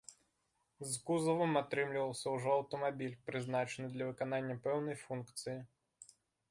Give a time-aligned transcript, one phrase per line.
[0.93, 5.59] З кузавам атрымліваўся ўжо аўтамабіль, прызначаны для выканання пэўнай функцыі.